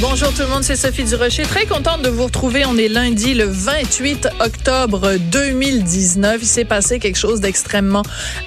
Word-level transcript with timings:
Bonjour 0.00 0.34
tout 0.34 0.42
le 0.42 0.48
monde, 0.48 0.64
c'est 0.64 0.74
Sophie 0.74 1.04
Durocher. 1.04 1.44
Très 1.44 1.66
contente 1.66 2.02
de 2.02 2.08
vous 2.08 2.24
retrouver. 2.24 2.64
On 2.66 2.76
est 2.76 2.88
lundi 2.88 3.32
le 3.32 3.44
28 3.44 4.26
octobre 4.40 5.12
2019. 5.30 6.38
Il 6.42 6.46
s'est 6.46 6.64
passé 6.64 6.98
quelque 6.98 7.16
chose 7.16 7.40
d'extrêmement 7.40 8.02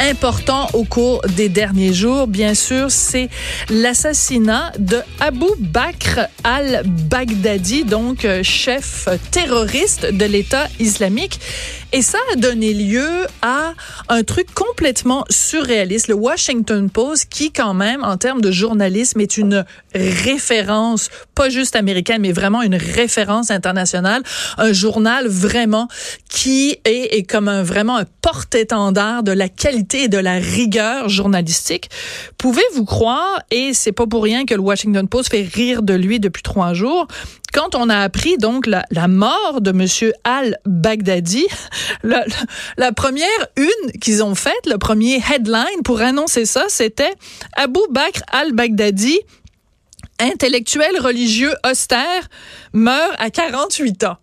important 0.00 0.68
au 0.72 0.82
cours 0.82 1.20
des 1.36 1.48
derniers 1.48 1.94
jours. 1.94 2.26
Bien 2.26 2.54
sûr, 2.54 2.90
c'est 2.90 3.28
l'assassinat 3.70 4.72
de 4.80 4.98
Abu 5.20 5.46
Bakr 5.60 6.26
al-Baghdadi, 6.42 7.84
donc 7.84 8.24
euh, 8.24 8.42
chef 8.42 9.08
terroriste 9.30 10.06
de 10.06 10.24
l'État 10.24 10.66
islamique. 10.80 11.38
Et 11.92 12.02
ça 12.02 12.18
a 12.32 12.36
donné 12.36 12.74
lieu 12.74 13.26
à 13.40 13.72
un 14.10 14.22
truc 14.22 14.52
complètement 14.52 15.24
surréaliste. 15.30 16.08
Le 16.08 16.14
Washington 16.14 16.90
Post, 16.90 17.28
qui 17.30 17.50
quand 17.50 17.72
même, 17.72 18.04
en 18.04 18.18
termes 18.18 18.42
de 18.42 18.50
journalisme, 18.50 19.20
est 19.20 19.38
une 19.38 19.64
référence, 19.94 21.08
pas 21.38 21.50
juste 21.50 21.76
américaine, 21.76 22.20
mais 22.20 22.32
vraiment 22.32 22.62
une 22.62 22.74
référence 22.74 23.52
internationale. 23.52 24.24
Un 24.56 24.72
journal 24.72 25.28
vraiment 25.28 25.86
qui 26.28 26.76
est, 26.84 27.30
comme 27.30 27.46
un, 27.46 27.62
vraiment 27.62 27.96
un 27.96 28.06
porte-étendard 28.22 29.22
de 29.22 29.30
la 29.30 29.48
qualité 29.48 30.04
et 30.04 30.08
de 30.08 30.18
la 30.18 30.34
rigueur 30.34 31.08
journalistique. 31.08 31.90
Pouvez-vous 32.38 32.84
croire, 32.84 33.40
et 33.52 33.72
c'est 33.72 33.92
pas 33.92 34.08
pour 34.08 34.24
rien 34.24 34.46
que 34.46 34.54
le 34.54 34.60
Washington 34.60 35.06
Post 35.06 35.30
fait 35.30 35.46
rire 35.46 35.82
de 35.82 35.94
lui 35.94 36.18
depuis 36.18 36.42
trois 36.42 36.74
jours, 36.74 37.06
quand 37.54 37.76
on 37.76 37.88
a 37.88 37.98
appris 37.98 38.36
donc 38.36 38.66
la, 38.66 39.08
mort 39.08 39.60
de 39.60 39.70
Monsieur 39.70 40.14
al-Baghdadi, 40.24 41.46
la, 42.02 42.24
la, 42.78 42.90
première 42.90 43.46
une 43.56 43.92
qu'ils 44.00 44.24
ont 44.24 44.34
faite, 44.34 44.66
le 44.66 44.78
premier 44.78 45.22
headline 45.32 45.82
pour 45.84 46.00
annoncer 46.00 46.46
ça, 46.46 46.64
c'était 46.66 47.14
Abu 47.54 47.80
Bakr 47.92 48.22
al-Baghdadi, 48.32 49.20
intellectuel 50.18 51.00
religieux 51.00 51.54
austère, 51.68 52.28
meurt 52.72 53.14
à 53.18 53.30
48 53.30 54.04
ans. 54.04 54.16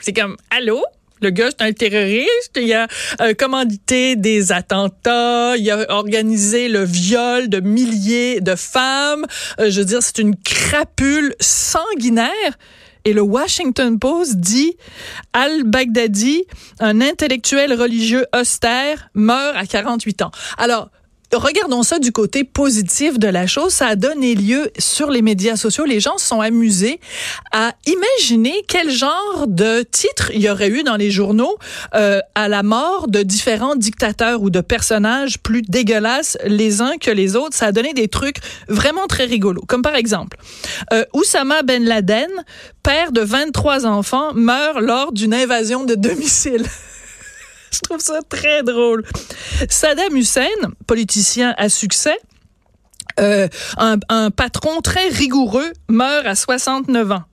C'est 0.00 0.12
comme, 0.12 0.36
allô? 0.50 0.82
Le 1.20 1.30
gars, 1.30 1.50
c'est 1.50 1.64
un 1.64 1.72
terroriste. 1.72 2.56
Il 2.56 2.72
a 2.72 2.88
euh, 3.20 3.32
commandité 3.32 4.16
des 4.16 4.50
attentats. 4.50 5.56
Il 5.56 5.70
a 5.70 5.86
organisé 5.90 6.68
le 6.68 6.82
viol 6.82 7.48
de 7.48 7.60
milliers 7.60 8.40
de 8.40 8.56
femmes. 8.56 9.24
Euh, 9.60 9.70
je 9.70 9.80
veux 9.80 9.86
dire, 9.86 10.02
c'est 10.02 10.18
une 10.18 10.34
crapule 10.36 11.34
sanguinaire. 11.38 12.58
Et 13.04 13.12
le 13.12 13.22
Washington 13.22 13.98
Post 13.98 14.36
dit 14.36 14.76
Al-Baghdadi, 15.32 16.44
un 16.80 17.00
intellectuel 17.00 17.72
religieux 17.72 18.26
austère, 18.36 19.08
meurt 19.14 19.56
à 19.56 19.66
48 19.66 20.22
ans. 20.22 20.30
Alors, 20.58 20.90
regardons 21.32 21.82
ça 21.82 21.98
du 21.98 22.12
côté 22.12 22.44
positif 22.44 23.18
de 23.18 23.28
la 23.28 23.46
chose. 23.46 23.72
Ça 23.72 23.88
a 23.88 23.96
donné 23.96 24.34
lieu 24.34 24.70
sur 24.78 25.10
les 25.10 25.22
médias 25.22 25.56
sociaux. 25.56 25.84
Les 25.84 26.00
gens 26.00 26.18
se 26.18 26.26
sont 26.26 26.40
amusés 26.40 27.00
à 27.52 27.72
imaginer 27.86 28.64
quel 28.68 28.90
genre 28.90 29.46
de 29.46 29.82
titre 29.82 30.30
il 30.34 30.40
y 30.40 30.50
aurait 30.50 30.68
eu 30.68 30.82
dans 30.82 30.96
les 30.96 31.10
journaux 31.10 31.56
euh, 31.94 32.20
à 32.34 32.48
la 32.48 32.62
mort 32.62 33.08
de 33.08 33.22
différents 33.22 33.76
dictateurs 33.76 34.42
ou 34.42 34.50
de 34.50 34.60
personnages 34.60 35.38
plus 35.38 35.62
dégueulasses 35.62 36.36
les 36.44 36.80
uns 36.80 36.98
que 36.98 37.10
les 37.10 37.36
autres. 37.36 37.56
Ça 37.56 37.66
a 37.66 37.72
donné 37.72 37.94
des 37.94 38.08
trucs 38.08 38.38
vraiment 38.68 39.06
très 39.06 39.24
rigolos. 39.24 39.64
Comme 39.66 39.82
par 39.82 39.94
exemple, 39.94 40.36
euh, 40.92 41.04
Oussama 41.14 41.62
Ben 41.62 41.84
Laden, 41.84 42.30
père 42.82 43.12
de 43.12 43.20
23 43.20 43.86
enfants, 43.86 44.32
meurt 44.34 44.80
lors 44.80 45.12
d'une 45.12 45.34
invasion 45.34 45.84
de 45.84 45.94
domicile. 45.94 46.66
Je 47.72 47.80
trouve 47.80 48.00
ça 48.00 48.20
très 48.28 48.62
drôle. 48.62 49.02
Saddam 49.70 50.16
Hussein, 50.16 50.48
politicien 50.86 51.54
à 51.56 51.68
succès, 51.68 52.18
euh, 53.20 53.48
un, 53.78 53.96
un 54.08 54.30
patron 54.30 54.80
très 54.80 55.08
rigoureux, 55.08 55.72
meurt 55.88 56.26
à 56.26 56.34
69 56.34 57.12
ans. 57.12 57.24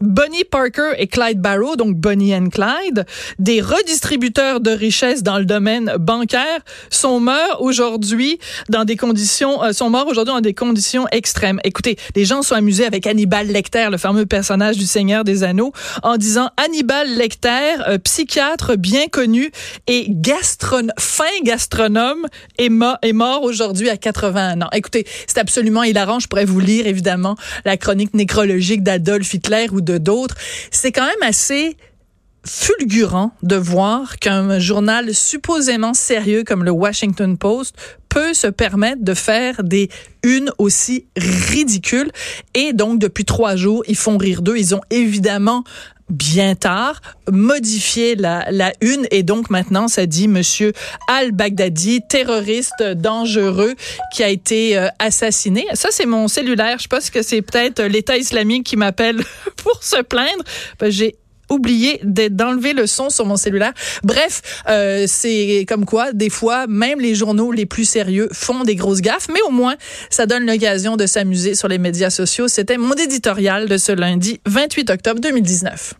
Bonnie 0.00 0.44
Parker 0.44 0.92
et 0.98 1.06
Clyde 1.06 1.40
Barrow, 1.40 1.76
donc 1.76 1.96
Bonnie 1.96 2.34
and 2.34 2.48
Clyde, 2.48 3.06
des 3.38 3.60
redistributeurs 3.60 4.60
de 4.60 4.70
richesses 4.70 5.22
dans 5.22 5.38
le 5.38 5.44
domaine 5.44 5.94
bancaire, 5.98 6.60
sont 6.90 7.20
morts 7.20 7.60
aujourd'hui 7.60 8.38
dans 8.68 8.84
des 8.84 8.96
conditions, 8.96 9.62
euh, 9.62 9.72
sont 9.72 9.90
morts 9.90 10.06
aujourd'hui 10.06 10.34
des 10.40 10.54
conditions 10.54 11.06
extrêmes. 11.12 11.60
Écoutez, 11.64 11.96
les 12.16 12.24
gens 12.24 12.42
sont 12.42 12.54
amusés 12.54 12.84
avec 12.84 13.06
Hannibal 13.06 13.46
Lecter, 13.46 13.88
le 13.90 13.98
fameux 13.98 14.26
personnage 14.26 14.76
du 14.76 14.86
Seigneur 14.86 15.24
des 15.24 15.44
Anneaux, 15.44 15.72
en 16.02 16.16
disant 16.16 16.50
Hannibal 16.56 17.08
Lecter, 17.08 17.74
euh, 17.88 17.98
psychiatre 17.98 18.76
bien 18.76 19.06
connu 19.08 19.50
et 19.86 20.08
fin 20.98 21.24
gastronome, 21.42 22.26
est, 22.58 22.70
est 23.02 23.12
mort 23.12 23.42
aujourd'hui 23.42 23.88
à 23.88 23.96
81 23.96 24.62
ans. 24.62 24.68
Écoutez, 24.72 25.06
c'est 25.26 25.38
absolument 25.38 25.82
hilarant. 25.82 26.18
Je 26.18 26.28
pourrais 26.28 26.44
vous 26.44 26.60
lire 26.60 26.86
évidemment 26.86 27.36
la 27.64 27.76
chronique 27.76 28.14
nécrologique 28.14 28.82
d'Adolf 28.82 29.32
Hitler 29.34 29.53
ou 29.72 29.80
de 29.80 29.98
d'autres, 29.98 30.34
c'est 30.70 30.92
quand 30.92 31.06
même 31.06 31.22
assez 31.22 31.76
fulgurant 32.46 33.32
de 33.42 33.56
voir 33.56 34.18
qu'un 34.18 34.58
journal 34.58 35.14
supposément 35.14 35.94
sérieux 35.94 36.44
comme 36.44 36.62
le 36.62 36.70
Washington 36.70 37.38
Post 37.38 37.74
peut 38.14 38.34
se 38.34 38.46
permettre 38.46 39.02
de 39.02 39.14
faire 39.14 39.64
des 39.64 39.88
unes 40.22 40.50
aussi 40.58 41.06
ridicules. 41.16 42.12
Et 42.54 42.72
donc, 42.72 43.00
depuis 43.00 43.24
trois 43.24 43.56
jours, 43.56 43.82
ils 43.88 43.96
font 43.96 44.18
rire 44.18 44.40
d'eux. 44.40 44.56
Ils 44.56 44.74
ont 44.74 44.82
évidemment 44.90 45.64
bien 46.10 46.54
tard, 46.54 47.00
modifié 47.30 48.14
la, 48.14 48.46
la 48.50 48.72
une 48.80 49.06
et 49.10 49.22
donc 49.22 49.50
maintenant 49.50 49.88
ça 49.88 50.06
dit 50.06 50.28
Monsieur 50.28 50.72
al-Baghdadi, 51.08 52.00
terroriste 52.08 52.82
dangereux 52.82 53.74
qui 54.12 54.22
a 54.22 54.28
été 54.28 54.76
euh, 54.76 54.88
assassiné. 54.98 55.66
Ça 55.74 55.88
c'est 55.90 56.06
mon 56.06 56.28
cellulaire. 56.28 56.78
Je 56.78 56.88
pense 56.88 57.10
que 57.10 57.22
c'est 57.22 57.42
peut-être 57.42 57.82
l'État 57.82 58.16
islamique 58.16 58.64
qui 58.64 58.76
m'appelle 58.76 59.22
pour 59.56 59.82
se 59.82 60.02
plaindre. 60.02 60.44
Ben, 60.78 60.90
j'ai 60.90 61.16
oublié 61.50 62.00
d'enlever 62.02 62.72
le 62.72 62.86
son 62.86 63.10
sur 63.10 63.26
mon 63.26 63.36
cellulaire. 63.36 63.72
Bref, 64.02 64.62
euh, 64.68 65.04
c'est 65.06 65.64
comme 65.68 65.84
quoi, 65.84 66.12
des 66.12 66.30
fois, 66.30 66.66
même 66.66 67.00
les 67.00 67.14
journaux 67.14 67.52
les 67.52 67.66
plus 67.66 67.84
sérieux 67.84 68.28
font 68.32 68.64
des 68.64 68.76
grosses 68.76 69.00
gaffes, 69.00 69.28
mais 69.32 69.40
au 69.46 69.50
moins, 69.50 69.74
ça 70.10 70.26
donne 70.26 70.46
l'occasion 70.46 70.96
de 70.96 71.06
s'amuser 71.06 71.54
sur 71.54 71.68
les 71.68 71.78
médias 71.78 72.10
sociaux. 72.10 72.48
C'était 72.48 72.78
mon 72.78 72.94
éditorial 72.94 73.68
de 73.68 73.76
ce 73.76 73.92
lundi 73.92 74.40
28 74.46 74.90
octobre 74.90 75.20
2019. 75.20 75.94